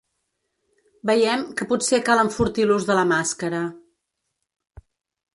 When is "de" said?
2.87-2.95